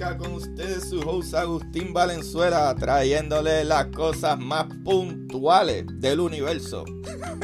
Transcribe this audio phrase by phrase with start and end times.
[0.00, 6.86] Con ustedes, su host Agustín Valenzuela, trayéndole las cosas más puntuales del universo.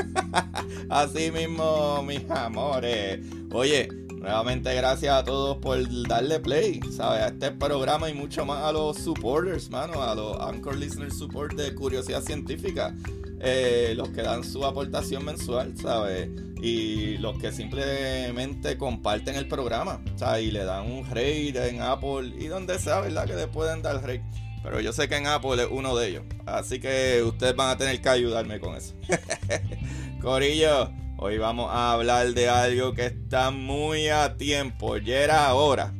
[0.89, 3.21] Así mismo, mis amores.
[3.53, 7.25] Oye, nuevamente gracias a todos por darle play, ¿sabes?
[7.25, 11.57] A este programa y mucho más a los supporters, mano, a los Anchor Listener Support
[11.57, 12.95] de Curiosidad Científica.
[13.41, 16.31] Eh, los que dan su aportación mensual, ¿sabes?
[16.61, 20.45] Y los que simplemente comparten el programa, ¿sabes?
[20.45, 23.27] Y le dan un rate en Apple y donde sea, ¿verdad?
[23.27, 24.25] Que le pueden dar rate.
[24.63, 26.25] Pero yo sé que en Apple es uno de ellos.
[26.45, 28.95] Así que ustedes van a tener que ayudarme con eso.
[30.21, 34.97] Corillo, hoy vamos a hablar de algo que está muy a tiempo.
[34.97, 35.95] Ya era hora.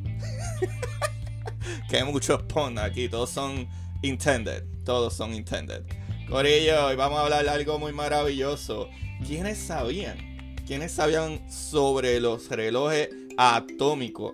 [1.89, 3.07] que muchos ponen aquí.
[3.07, 3.69] Todos son
[4.01, 4.65] intended.
[4.83, 5.83] Todos son intended.
[6.29, 8.89] Corillo, hoy vamos a hablar de algo muy maravilloso.
[9.25, 10.36] ¿Quiénes sabían?
[10.67, 14.33] ¿Quiénes sabían sobre los relojes atómicos?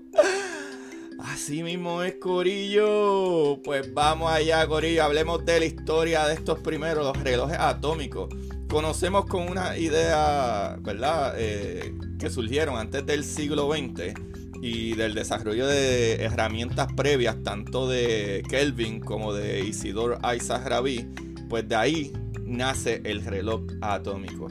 [1.20, 3.62] Así mismo es, Corillo.
[3.64, 5.04] Pues vamos allá, Corillo.
[5.04, 8.34] Hablemos de la historia de estos primeros, los relojes atómicos.
[8.68, 11.36] Conocemos con una idea, ¿verdad?
[11.38, 14.20] Eh, que surgieron antes del siglo XX
[14.60, 21.08] y del desarrollo de herramientas previas, tanto de Kelvin como de Isidore Isaac Rabi
[21.48, 22.14] pues de ahí
[22.46, 24.48] nace el reloj atómico.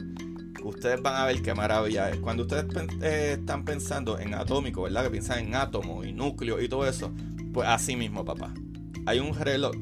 [0.63, 2.17] Ustedes van a ver qué maravilla es.
[2.17, 2.65] Cuando ustedes
[3.01, 5.03] eh, están pensando en atómico, ¿verdad?
[5.03, 7.11] Que piensan en átomos y núcleo y todo eso.
[7.53, 8.53] Pues así mismo, papá.
[9.05, 9.75] Hay un reloj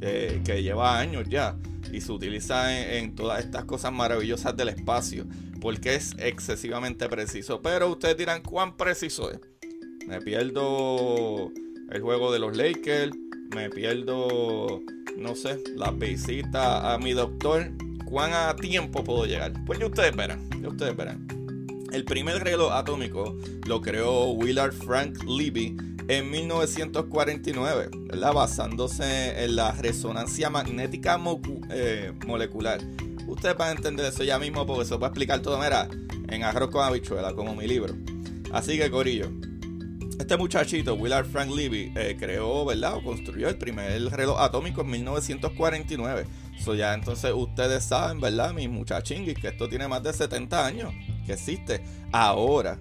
[0.00, 1.56] eh, que lleva años ya
[1.92, 5.26] y se utiliza en, en, todas estas cosas maravillosas del espacio
[5.60, 7.60] porque es excesivamente preciso.
[7.62, 9.40] Pero ustedes dirán, ¿cuán preciso es?
[10.06, 11.50] Me pierdo
[11.90, 13.12] el juego de los Lakers,
[13.54, 14.80] me pierdo
[15.20, 17.70] no sé, la visita a mi doctor,
[18.10, 19.52] ¿cuán a tiempo puedo llegar?
[19.64, 21.26] Pues ya ustedes verán, ya ustedes verán.
[21.92, 25.76] El primer reloj atómico lo creó Willard Frank Levy
[26.08, 28.34] en 1949, ¿verdad?
[28.34, 31.18] basándose en la resonancia magnética
[31.70, 32.80] eh, molecular.
[33.26, 35.88] Ustedes van a entender eso ya mismo porque se voy a explicar todo, mira,
[36.28, 37.94] en arroz con habichuela, como mi libro.
[38.52, 39.30] Así que, Corillo,
[40.18, 42.96] este muchachito, Willard Frank Levy, eh, creó, ¿verdad?
[42.96, 46.26] O construyó el primer reloj atómico en 1949.
[46.64, 48.52] So ya entonces ustedes saben, ¿verdad?
[48.52, 50.92] Mis muchachinguis, que esto tiene más de 70 años
[51.26, 51.82] que existe.
[52.12, 52.78] Ahora,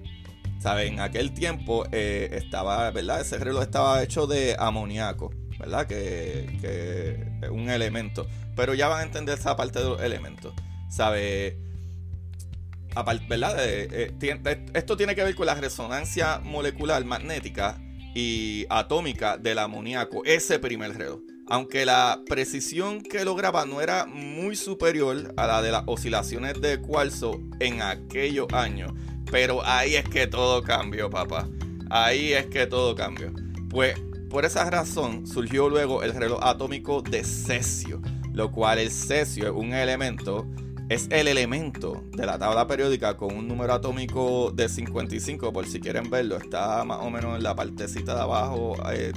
[0.60, 0.94] ¿saben?
[0.94, 3.22] En aquel tiempo eh, estaba, ¿verdad?
[3.22, 5.88] Ese reloj estaba hecho de amoníaco, ¿verdad?
[5.88, 8.28] Que, que es un elemento.
[8.56, 10.54] Pero ya van a entender esa parte de los elementos.
[10.90, 11.70] ¿Sabe?
[12.96, 13.56] aparte, ¿verdad?
[13.60, 17.80] Eh, eh, esto tiene que ver con la resonancia molecular magnética
[18.16, 21.20] y atómica del amoníaco, ese primer reloj.
[21.50, 26.80] Aunque la precisión que lograba no era muy superior a la de las oscilaciones de
[26.80, 28.94] cuarzo en aquellos años.
[29.32, 31.48] Pero ahí es que todo cambió, papá.
[31.90, 33.32] Ahí es que todo cambió.
[33.70, 34.00] Pues
[34.30, 38.00] por esa razón surgió luego el reloj atómico de cesio,
[38.32, 40.48] lo cual el cesio es un elemento
[40.90, 45.80] es el elemento de la tabla periódica con un número atómico de 55, por si
[45.80, 49.14] quieren verlo, está más o menos en la partecita de abajo, eh,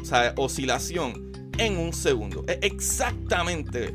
[0.00, 1.23] O sea, oscilación
[1.58, 2.44] en un segundo.
[2.48, 3.94] Es exactamente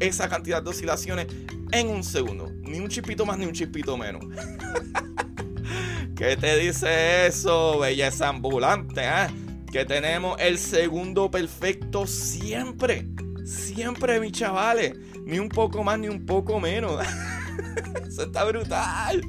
[0.00, 1.26] esa cantidad de oscilaciones
[1.72, 2.50] en un segundo.
[2.62, 4.24] Ni un chispito más ni un chispito menos.
[6.16, 9.02] ¿Qué te dice eso, belleza ambulante?
[9.04, 9.26] Eh?
[9.70, 13.08] Que tenemos el segundo perfecto siempre.
[13.44, 14.94] Siempre, mis chavales.
[15.24, 17.04] Ni un poco más ni un poco menos.
[18.06, 19.22] eso está brutal.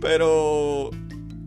[0.00, 0.90] Pero,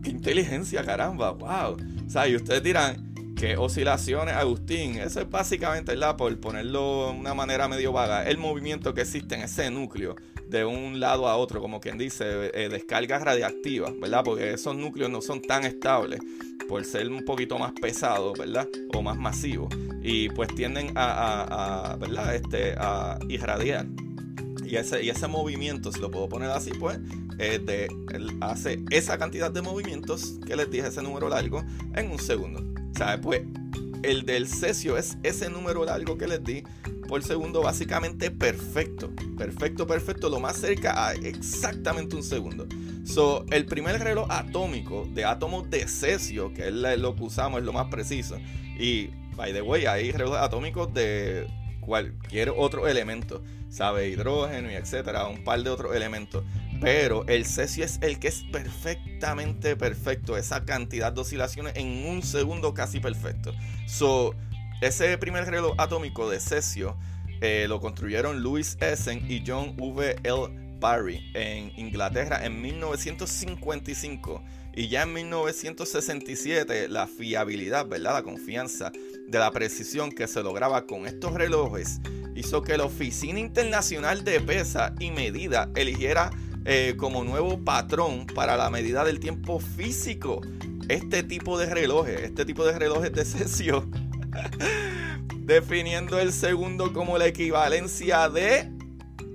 [0.02, 1.32] qué inteligencia, caramba.
[1.32, 1.76] Wow.
[2.06, 3.09] O sea, y ustedes dirán,
[3.40, 4.96] ¿Qué oscilaciones, Agustín?
[4.98, 6.14] Eso es básicamente, ¿verdad?
[6.14, 10.14] Por ponerlo de una manera medio vaga, el movimiento que existe en ese núcleo
[10.46, 14.24] de un lado a otro, como quien dice, eh, descargas radiactivas, ¿verdad?
[14.24, 16.20] Porque esos núcleos no son tan estables
[16.68, 18.68] por ser un poquito más pesados, ¿verdad?
[18.92, 19.74] O más masivos.
[20.02, 22.34] Y pues tienden a, ¿verdad?
[22.34, 23.86] Este, a irradiar.
[24.66, 26.98] Y ese, y ese movimiento, si lo puedo poner así, pues,
[28.42, 31.64] hace esa cantidad de movimientos que les dije, ese número largo,
[31.94, 32.69] en un segundo.
[33.22, 33.42] Pues
[34.02, 36.62] el del cesio es ese número largo que les di
[37.08, 39.10] por segundo, básicamente perfecto.
[39.36, 42.68] Perfecto, perfecto, lo más cerca a exactamente un segundo.
[43.04, 47.66] So, el primer reloj atómico de átomos de cesio, que es lo que usamos, es
[47.66, 48.38] lo más preciso.
[48.78, 51.48] Y, by the way, hay relojes atómicos de
[51.80, 56.44] cualquier otro elemento, sabe, hidrógeno y etcétera, un par de otros elementos.
[56.80, 60.36] Pero el cesio es el que es perfectamente perfecto.
[60.36, 63.52] Esa cantidad de oscilaciones en un segundo casi perfecto.
[64.80, 66.96] Ese primer reloj atómico de cesio
[67.42, 70.16] eh, lo construyeron Louis Essen y John V.
[70.22, 70.78] L.
[70.80, 74.42] Parry en Inglaterra en 1955.
[74.74, 78.14] Y ya en 1967 la fiabilidad, ¿verdad?
[78.14, 78.90] La confianza
[79.28, 82.00] de la precisión que se lograba con estos relojes
[82.34, 86.30] hizo que la Oficina Internacional de Pesa y Medida eligiera
[86.64, 90.40] eh, como nuevo patrón para la medida del tiempo físico.
[90.88, 93.90] Este tipo de relojes, este tipo de relojes de sesión,
[95.38, 98.68] definiendo el segundo como la equivalencia de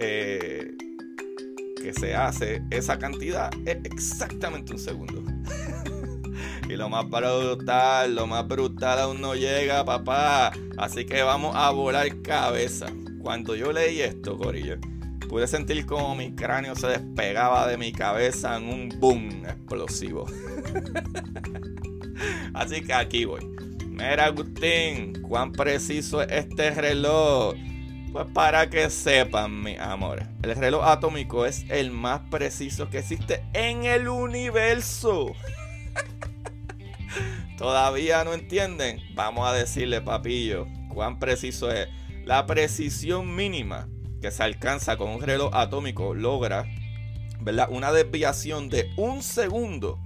[0.00, 0.72] Eh,
[1.76, 5.22] que se hace esa cantidad es exactamente un segundo.
[6.70, 10.50] y lo más brutal, lo más brutal aún no llega, papá.
[10.78, 12.86] Así que vamos a volar cabeza.
[13.20, 14.78] Cuando yo leí esto, Corillo
[15.28, 20.26] Pude sentir como mi cráneo se despegaba de mi cabeza en un boom explosivo.
[22.54, 23.40] Así que aquí voy.
[23.88, 27.54] Mira, Agustín, cuán preciso es este reloj.
[28.12, 33.44] Pues para que sepan, mi amor, el reloj atómico es el más preciso que existe
[33.54, 35.32] en el universo.
[37.58, 39.00] ¿Todavía no entienden?
[39.14, 41.88] Vamos a decirle, papillo, cuán preciso es.
[42.24, 43.88] La precisión mínima
[44.24, 46.64] que se alcanza con un reloj atómico logra
[47.42, 47.68] ¿verdad?
[47.70, 50.00] una desviación de un segundo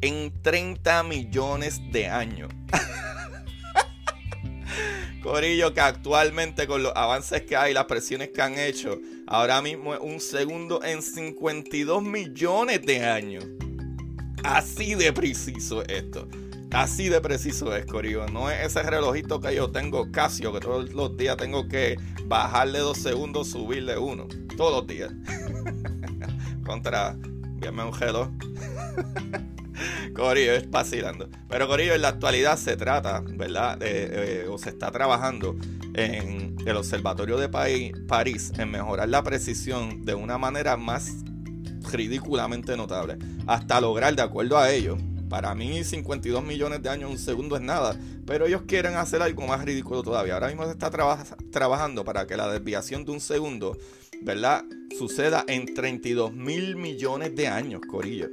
[0.00, 2.50] en 30 millones de años.
[5.22, 9.94] Corillo, que actualmente con los avances que hay, las presiones que han hecho, ahora mismo
[9.94, 13.44] es un segundo en 52 millones de años.
[14.42, 16.26] Así de preciso es esto.
[16.74, 18.26] Así de preciso es, Corillo.
[18.26, 22.80] No es ese relojito que yo tengo Casio, que todos los días tengo que bajarle
[22.80, 24.26] dos segundos, subirle uno.
[24.56, 25.12] Todos los días.
[26.66, 28.28] Contra, envíame un reloj.
[30.16, 31.28] Corillo, es vacilando.
[31.48, 33.78] Pero Corillo, en la actualidad se trata, ¿verdad?
[34.48, 35.56] o se está trabajando
[35.94, 41.12] en el Observatorio de París en mejorar la precisión de una manera más
[41.92, 43.16] ridículamente notable.
[43.46, 47.62] Hasta lograr, de acuerdo a ellos, Para mí 52 millones de años un segundo es
[47.62, 50.34] nada, pero ellos quieren hacer algo más ridículo todavía.
[50.34, 53.76] Ahora mismo se está trabajando para que la desviación de un segundo,
[54.22, 54.64] ¿verdad?
[54.98, 58.28] Suceda en 32 mil millones de años, Corillo.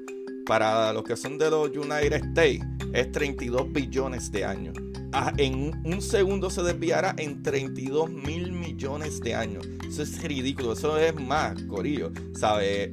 [0.45, 2.61] Para los que son de los United States,
[2.93, 4.75] es 32 billones de años.
[5.13, 9.67] Ah, en un segundo se desviará en 32 mil millones de años.
[9.87, 12.11] Eso es ridículo, eso es más, Corillo.
[12.33, 12.91] ¿Sabe?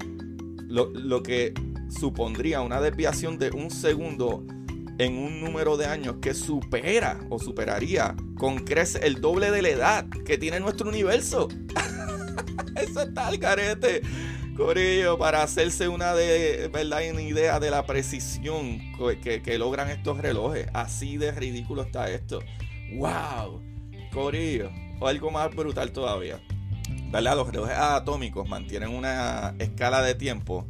[0.66, 1.54] Lo, lo que
[1.88, 4.44] supondría una desviación de un segundo
[4.98, 9.68] en un número de años que supera o superaría con crece el doble de la
[9.68, 11.48] edad que tiene nuestro universo.
[12.76, 14.02] Eso está al carete.
[14.56, 18.80] Corillo, para hacerse una de verdad una idea de la precisión
[19.22, 20.66] que, que, logran estos relojes.
[20.74, 22.40] Así de ridículo está esto.
[22.96, 23.62] ¡Wow!
[24.12, 24.70] Corillo.
[24.98, 26.40] O algo más brutal todavía.
[27.12, 27.36] ¿Verdad?
[27.36, 30.66] Los relojes atómicos mantienen una escala de tiempo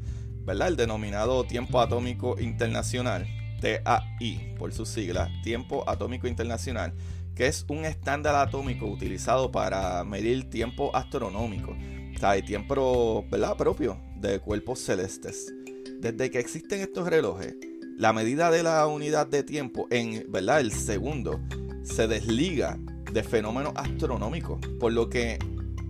[0.48, 0.68] ¿verdad?
[0.68, 3.26] El denominado Tiempo Atómico Internacional,
[3.60, 6.94] TAI por sus siglas, Tiempo Atómico Internacional,
[7.34, 13.58] que es un estándar atómico utilizado para medir tiempo astronómico, o sea, tiempo ¿verdad?
[13.58, 15.52] propio de cuerpos celestes.
[16.00, 17.54] Desde que existen estos relojes,
[17.98, 20.60] la medida de la unidad de tiempo en ¿verdad?
[20.60, 21.40] el segundo
[21.82, 22.78] se desliga
[23.12, 25.38] de fenómenos astronómicos, por lo que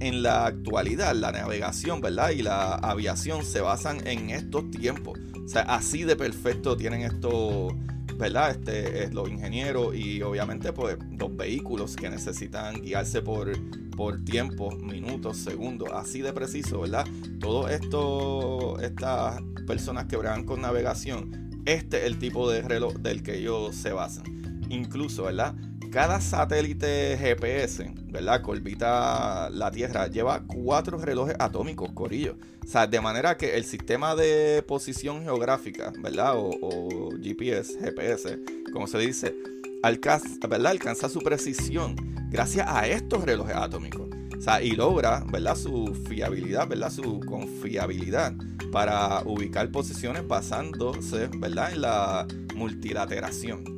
[0.01, 2.31] en la actualidad la navegación, ¿verdad?
[2.31, 5.19] Y la aviación se basan en estos tiempos.
[5.45, 7.73] O sea, así de perfecto tienen estos,
[8.17, 8.51] ¿verdad?
[8.51, 13.53] Este, los ingenieros y obviamente pues los vehículos que necesitan guiarse por,
[13.97, 17.07] por tiempos, minutos, segundos, así de preciso, ¿verdad?
[17.41, 23.23] Todo esto, estas personas que bregan con navegación, este es el tipo de reloj del
[23.23, 24.25] que ellos se basan.
[24.71, 25.55] Incluso, ¿verdad?
[25.91, 28.43] Cada satélite GPS, ¿verdad?
[28.43, 32.37] Que orbita la Tierra lleva cuatro relojes atómicos, corillo.
[32.63, 36.35] O sea, de manera que el sistema de posición geográfica, ¿verdad?
[36.37, 38.39] O, GPS, GPS,
[38.73, 39.35] como se dice,
[39.83, 40.73] alcanza, ¿verdad?
[40.73, 41.97] alcanza su precisión
[42.29, 44.09] gracias a estos relojes atómicos.
[44.37, 45.57] O sea, y logra, ¿verdad?
[45.57, 46.91] Su fiabilidad, ¿verdad?
[46.91, 48.35] Su confiabilidad
[48.71, 51.73] para ubicar posiciones basándose, ¿verdad?
[51.73, 53.78] En la multilateración.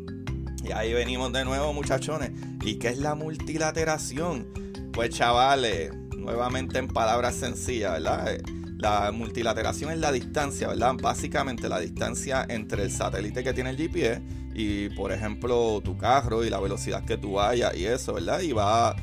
[0.65, 2.33] Y ahí venimos de nuevo, muchachones.
[2.63, 4.49] ¿Y qué es la multilateración?
[4.93, 8.39] Pues chavales, nuevamente en palabras sencillas, ¿verdad?
[8.79, 10.95] La multilateración es la distancia, ¿verdad?
[11.01, 14.23] Básicamente la distancia entre el satélite que tiene el GPS
[14.55, 18.41] y, por ejemplo, tu carro y la velocidad que tú vayas y eso, ¿verdad?
[18.41, 18.97] Y va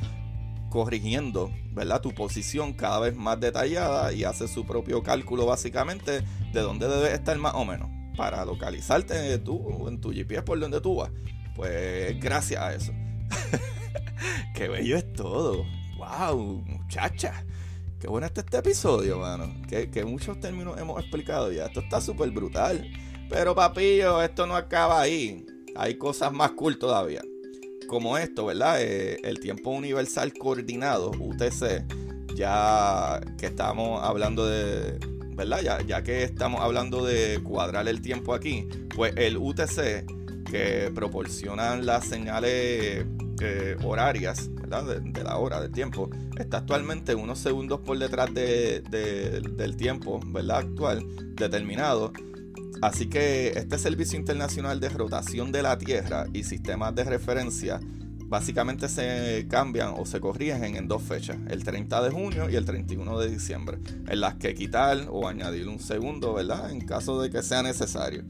[0.70, 2.00] corrigiendo, ¿verdad?
[2.00, 6.22] Tu posición cada vez más detallada y hace su propio cálculo básicamente
[6.52, 10.80] de dónde debes estar más o menos para localizarte tú en tu GPS por donde
[10.80, 11.10] tú vas.
[11.58, 12.92] Pues gracias a eso.
[14.54, 15.66] Qué bello es todo.
[15.96, 17.44] Wow, muchacha.
[17.98, 19.52] Qué bueno está este episodio, mano.
[19.66, 21.66] Que, muchos términos hemos explicado ya.
[21.66, 22.88] Esto está súper brutal.
[23.28, 25.44] Pero papillo, esto no acaba ahí.
[25.74, 27.22] Hay cosas más cool todavía.
[27.88, 28.80] Como esto, ¿verdad?
[28.80, 31.84] Eh, el tiempo universal coordinado, UTC.
[32.36, 34.96] Ya que estamos hablando de,
[35.34, 35.60] ¿verdad?
[35.62, 40.17] Ya, ya, que estamos hablando de cuadrar el tiempo aquí, pues el UTC
[40.50, 43.06] que proporcionan las señales
[43.40, 50.20] eh, horarias De, la hora, del tiempo, está actualmente unos segundos por detrás del tiempo
[50.26, 50.58] ¿verdad?
[50.58, 52.12] actual determinado.
[52.82, 57.80] Así que este Servicio Internacional de Rotación de la Tierra y sistemas de referencia
[58.28, 62.64] básicamente se cambian o se corrigen en dos fechas, el 30 de junio y el
[62.64, 66.70] 31 de diciembre, en las que quitar o añadir un segundo, ¿verdad?
[66.70, 68.24] En caso de que sea necesario.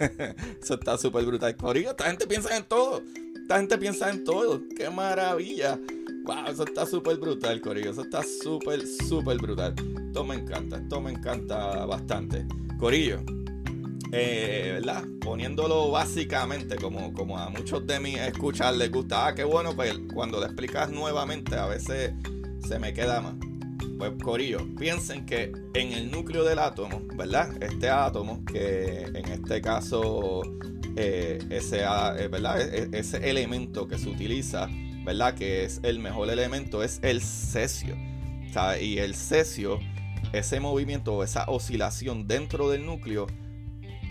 [0.62, 1.56] Eso está súper brutal.
[1.56, 3.02] Corillo, esta gente piensa en todo.
[3.42, 4.60] Esta gente piensa en todo.
[4.76, 5.78] ¡Qué maravilla!
[6.24, 6.46] ¡Wow!
[6.48, 7.90] Eso está súper brutal, Corillo.
[7.90, 9.74] Eso está súper, súper brutal.
[10.06, 10.76] Esto me encanta.
[10.76, 12.46] Esto me encanta bastante.
[12.78, 13.24] Corillo
[14.12, 15.04] eh, ¿verdad?
[15.20, 19.94] Poniéndolo básicamente, como, como a muchos de mis escuchas les gusta, ah, qué bueno, pues
[20.12, 22.12] cuando le explicas nuevamente a veces
[22.66, 23.34] se me queda más.
[23.98, 27.50] Pues Corillo, piensen que en el núcleo del átomo, ¿verdad?
[27.62, 30.42] Este átomo, que en este caso,
[30.96, 32.60] eh, ese, eh, ¿verdad?
[32.60, 34.68] E, e, ese elemento que se utiliza,
[35.04, 35.34] ¿verdad?
[35.34, 37.94] Que es el mejor elemento, es el cesio.
[38.80, 39.78] Y el cesio,
[40.32, 43.28] ese movimiento, esa oscilación dentro del núcleo,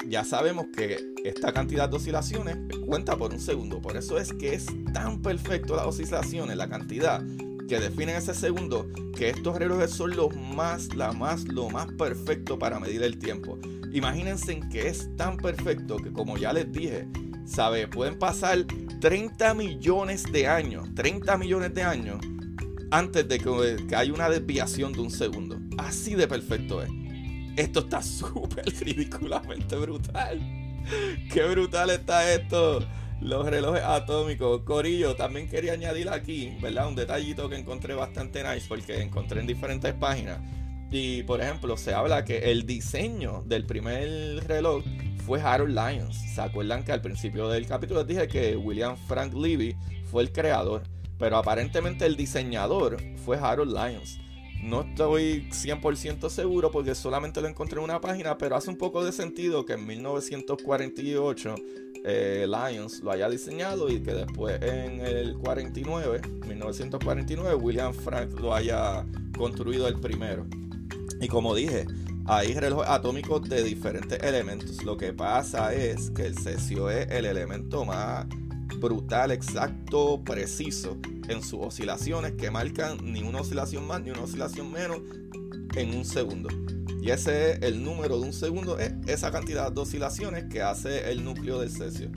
[0.07, 2.55] ya sabemos que esta cantidad de oscilaciones
[2.85, 3.81] cuenta por un segundo.
[3.81, 7.21] Por eso es que es tan perfecto las oscilaciones, la cantidad
[7.67, 12.57] que definen ese segundo, que estos relojes son los más, la más, lo más perfecto
[12.57, 13.59] para medir el tiempo.
[13.91, 17.07] Imagínense que es tan perfecto que como ya les dije,
[17.45, 18.65] sabe, pueden pasar
[18.99, 22.19] 30 millones de años, 30 millones de años
[22.91, 25.59] antes de que, que haya una desviación de un segundo.
[25.77, 26.89] Así de perfecto es.
[27.57, 30.39] Esto está súper ridículamente brutal.
[31.31, 32.79] Qué brutal está esto.
[33.21, 34.61] Los relojes atómicos.
[34.61, 36.87] Corillo, también quería añadir aquí, ¿verdad?
[36.87, 40.39] Un detallito que encontré bastante nice porque encontré en diferentes páginas.
[40.91, 44.83] Y por ejemplo, se habla que el diseño del primer reloj
[45.25, 46.15] fue Harold Lyons.
[46.35, 50.31] ¿Se acuerdan que al principio del capítulo les dije que William Frank Levy fue el
[50.31, 50.83] creador?
[51.17, 54.19] Pero aparentemente el diseñador fue Harold Lyons.
[54.61, 59.03] No estoy 100% seguro porque solamente lo encontré en una página, pero hace un poco
[59.03, 61.55] de sentido que en 1948
[62.09, 68.53] eh, Lions lo haya diseñado y que después en el 49, 1949, William Frank lo
[68.53, 69.05] haya
[69.37, 70.45] construido el primero.
[71.19, 71.85] Y como dije,
[72.25, 74.83] hay relojes atómicos de diferentes elementos.
[74.83, 78.25] Lo que pasa es que el cesio es el elemento más
[78.79, 80.97] brutal, exacto, preciso
[81.27, 85.01] en sus oscilaciones que marcan ni una oscilación más ni una oscilación menos
[85.75, 86.47] en un segundo.
[87.11, 91.23] Ese es el número de un segundo, es esa cantidad de oscilaciones que hace el
[91.23, 92.09] núcleo del cesio.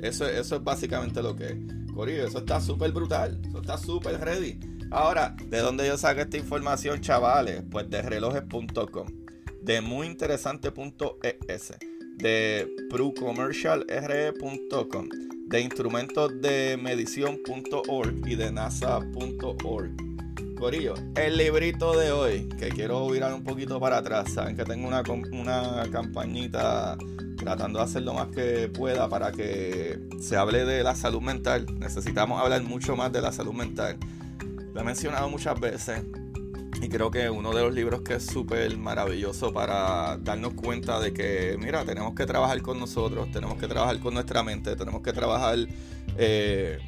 [0.00, 1.56] Eso, eso es básicamente lo que es.
[1.94, 4.58] Corillo, eso está súper brutal, eso está súper ready.
[4.90, 7.62] Ahora, ¿de dónde yo saco esta información, chavales?
[7.70, 9.08] Pues de relojes.com,
[9.62, 11.74] de muyinteresante.es,
[12.18, 15.08] de prucommercialre.com
[15.46, 20.05] de instrumentos de medición.org y de nasa.org.
[20.56, 24.88] Corillo, el librito de hoy, que quiero virar un poquito para atrás, saben que tengo
[24.88, 26.96] una, una campañita
[27.36, 31.66] tratando de hacer lo más que pueda para que se hable de la salud mental.
[31.78, 33.98] Necesitamos hablar mucho más de la salud mental.
[34.72, 36.02] Lo he mencionado muchas veces,
[36.80, 41.12] y creo que uno de los libros que es súper maravilloso para darnos cuenta de
[41.12, 45.12] que, mira, tenemos que trabajar con nosotros, tenemos que trabajar con nuestra mente, tenemos que
[45.12, 45.58] trabajar,
[46.16, 46.78] eh,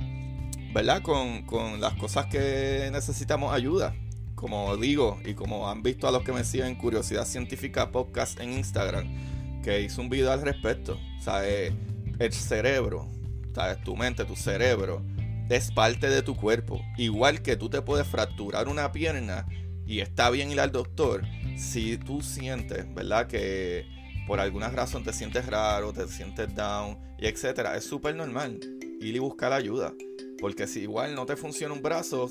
[0.72, 1.02] ¿verdad?
[1.02, 3.94] Con, con, las cosas que necesitamos ayuda.
[4.34, 8.52] Como digo, y como han visto a los que me siguen Curiosidad Científica Podcast en
[8.52, 10.98] Instagram, que hizo un video al respecto.
[11.18, 11.72] O sea, eh,
[12.18, 13.08] el cerebro,
[13.54, 13.82] ¿sabes?
[13.82, 15.02] Tu mente, tu cerebro,
[15.48, 16.80] es parte de tu cuerpo.
[16.96, 19.46] Igual que tú te puedes fracturar una pierna
[19.86, 21.24] y está bien ir al doctor
[21.56, 23.26] si tú sientes, ¿verdad?
[23.26, 23.86] Que
[24.26, 27.76] por alguna razón te sientes raro, te sientes down y etcétera.
[27.76, 28.60] Es súper normal
[29.00, 29.92] ir y buscar ayuda.
[30.40, 32.30] Porque si igual no te funciona un brazo,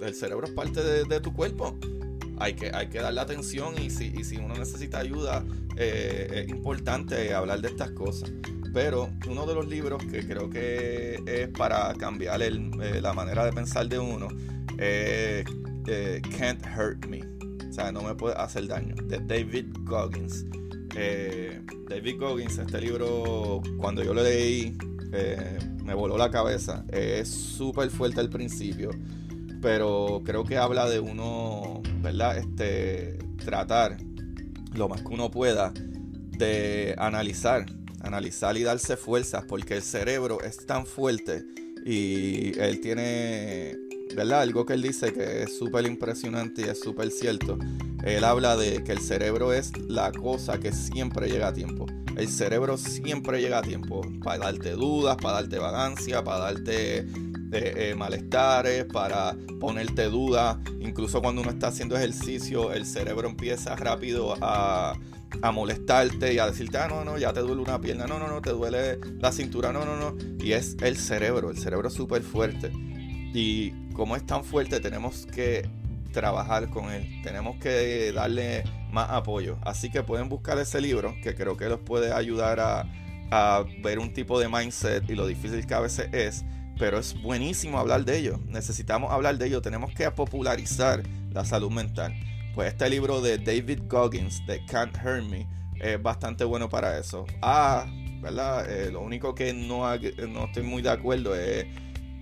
[0.00, 1.78] el cerebro es parte de, tu cuerpo.
[2.38, 5.44] Hay que, hay que darle atención y si, y si uno necesita ayuda,
[5.76, 8.32] eh, es importante hablar de estas cosas.
[8.72, 12.50] Pero uno de los libros que creo que es para cambiar eh,
[13.00, 14.26] la manera de pensar de uno
[14.78, 15.44] es
[15.86, 17.22] eh, Can't Hurt Me.
[17.68, 18.96] O sea, no me puede hacer daño.
[19.04, 20.44] De David Goggins.
[21.88, 24.76] David Goggins, este libro, cuando yo lo leí,
[25.14, 26.84] eh, me voló la cabeza.
[26.90, 28.90] Es súper fuerte al principio.
[29.62, 32.36] Pero creo que habla de uno, ¿verdad?
[32.38, 33.96] Este, tratar
[34.74, 37.64] lo más que uno pueda de analizar,
[38.02, 41.44] analizar y darse fuerzas, porque el cerebro es tan fuerte
[41.86, 43.76] y él tiene
[44.14, 44.42] ¿verdad?
[44.42, 47.58] Algo que él dice que es súper impresionante y es súper cierto.
[48.04, 51.86] Él habla de que el cerebro es la cosa que siempre llega a tiempo.
[52.16, 57.06] El cerebro siempre llega a tiempo para darte dudas, para darte vagancia, para darte eh,
[57.52, 60.58] eh, malestares, para ponerte dudas.
[60.80, 64.96] Incluso cuando uno está haciendo ejercicio, el cerebro empieza rápido a,
[65.42, 68.28] a molestarte y a decirte, ah, no, no, ya te duele una pierna, no, no,
[68.28, 70.16] no, te duele la cintura, no, no, no.
[70.38, 72.70] Y es el cerebro, el cerebro es súper fuerte.
[73.34, 75.68] Y como es tan fuerte, tenemos que
[76.14, 77.20] trabajar con él.
[77.22, 79.58] Tenemos que darle más apoyo.
[79.62, 82.86] Así que pueden buscar ese libro, que creo que los puede ayudar a,
[83.82, 86.44] ver un tipo de mindset y lo difícil que a veces es,
[86.78, 88.38] pero es buenísimo hablar de ello.
[88.46, 92.14] Necesitamos hablar de ello, tenemos que popularizar la salud mental.
[92.54, 95.48] Pues este libro de David Goggins, de Can't Hurt Me,
[95.80, 97.26] es bastante bueno para eso.
[97.42, 97.86] Ah,
[98.20, 98.70] ¿verdad?
[98.70, 99.84] Eh, lo único que no,
[100.28, 101.66] no estoy muy de acuerdo es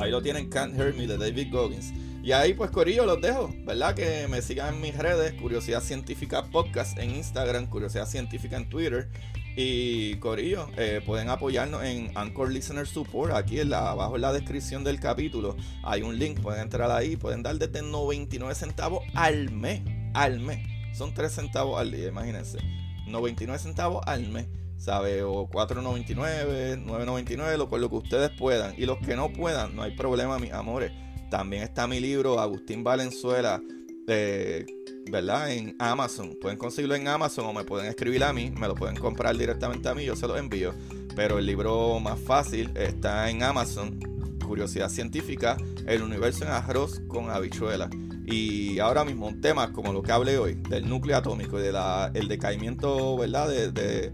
[0.00, 1.92] ahí lo tienen Can't Hear Me de David Goggins.
[2.22, 3.94] Y ahí pues Corillo los dejo, ¿verdad?
[3.94, 9.08] Que me sigan en mis redes, Curiosidad Científica Podcast en Instagram, Curiosidad Científica en Twitter.
[9.54, 13.34] Y Corillo, eh, pueden apoyarnos en Anchor Listener Support.
[13.34, 17.58] Aquí abajo en la descripción del capítulo hay un link, pueden entrar ahí, pueden dar
[17.58, 19.82] desde 99 centavos al mes,
[20.14, 20.77] al mes.
[20.92, 22.58] Son 3 centavos al día, imagínense.
[23.06, 24.46] 99 centavos al mes,
[24.76, 25.22] ¿sabe?
[25.22, 28.74] O 4.99, 9.99, lo, con lo que ustedes puedan.
[28.76, 30.92] Y los que no puedan, no hay problema, mis amores.
[31.30, 33.60] También está mi libro, Agustín Valenzuela,
[34.06, 34.64] eh,
[35.10, 35.52] ¿verdad?
[35.52, 36.36] En Amazon.
[36.40, 39.88] Pueden conseguirlo en Amazon o me pueden escribir a mí, me lo pueden comprar directamente
[39.88, 40.74] a mí, yo se lo envío.
[41.14, 43.98] Pero el libro más fácil está en Amazon,
[44.46, 47.90] Curiosidad Científica, El Universo en Arroz con Habichuela.
[48.30, 51.76] Y ahora mismo un tema como lo que hablé hoy, del núcleo atómico y del
[52.12, 53.48] el decaimiento, ¿verdad?
[53.48, 54.12] De, de,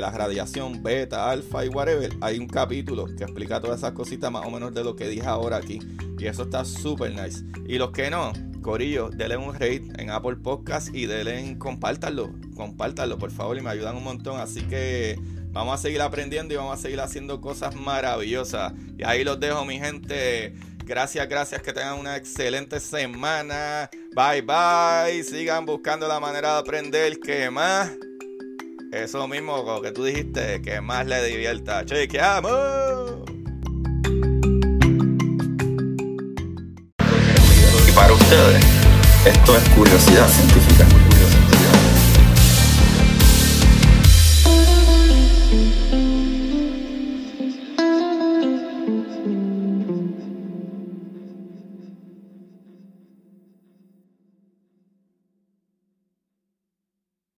[0.00, 4.44] la radiación beta, alfa y whatever, hay un capítulo que explica todas esas cositas más
[4.44, 5.80] o menos de lo que dije ahora aquí.
[6.18, 7.42] Y eso está súper nice.
[7.66, 12.30] Y los que no, Corillo, denle un rate en Apple Podcast y denle en compártanlo,
[12.54, 14.38] compártanlo por favor y me ayudan un montón.
[14.38, 15.18] Así que
[15.50, 18.74] vamos a seguir aprendiendo y vamos a seguir haciendo cosas maravillosas.
[18.98, 20.54] Y ahí los dejo, mi gente.
[20.90, 23.88] Gracias, gracias, que tengan una excelente semana.
[24.12, 25.22] Bye, bye.
[25.22, 27.92] Sigan buscando la manera de aprender que más.
[28.90, 31.86] Eso mismo que tú dijiste, que más le divierta.
[31.86, 33.22] ¡Chequeamos!
[37.88, 38.64] Y para ustedes,
[39.26, 40.99] esto es curiosidad científica.